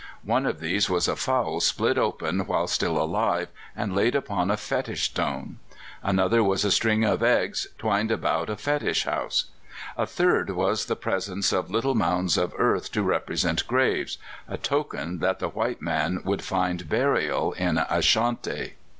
One 0.23 0.47
of 0.47 0.61
these 0.61 0.89
was 0.89 1.07
a 1.07 1.15
fowl 1.15 1.59
split 1.59 1.95
open 1.95 2.47
while 2.47 2.65
still 2.65 2.97
alive, 2.99 3.49
and 3.75 3.95
laid 3.95 4.15
upon 4.15 4.49
a 4.49 4.57
fetish 4.57 5.03
stone; 5.03 5.59
another 6.01 6.43
was 6.43 6.65
a 6.65 6.71
string 6.71 7.03
of 7.05 7.21
eggs 7.21 7.67
twined 7.77 8.09
about 8.09 8.49
a 8.49 8.55
fetish 8.55 9.03
house; 9.03 9.51
a 9.95 10.07
third 10.07 10.49
was 10.55 10.85
the 10.85 10.95
presence 10.95 11.53
of 11.53 11.69
little 11.69 11.93
mounds 11.93 12.35
of 12.35 12.55
earth 12.57 12.91
to 12.93 13.03
represent 13.03 13.67
graves 13.67 14.17
a 14.47 14.57
token 14.57 15.19
that 15.19 15.37
the 15.37 15.49
white 15.49 15.83
man 15.83 16.21
would 16.23 16.41
find 16.43 16.89
burial 16.89 17.53
in 17.53 17.77
Ashanti. 17.77 18.73